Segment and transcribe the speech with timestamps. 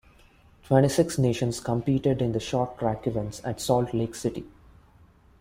[0.65, 4.45] Twenty-six nations competed in the short track events at Salt Lake City.